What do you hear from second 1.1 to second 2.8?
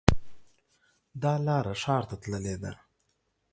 دا لاره ښار ته تللې ده